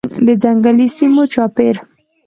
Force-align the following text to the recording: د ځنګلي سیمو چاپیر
د 0.25 0.27
ځنګلي 0.43 0.87
سیمو 0.97 1.23
چاپیر 1.33 1.75